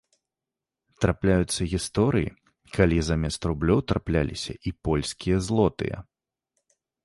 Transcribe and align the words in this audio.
Трапляюцца 1.03 1.61
гісторыі, 1.73 2.29
калі 2.79 2.97
замест 3.11 3.41
рублёў 3.53 3.79
трапляліся 3.91 4.53
і 4.71 4.77
польскія 4.89 5.37
злотыя. 5.49 5.97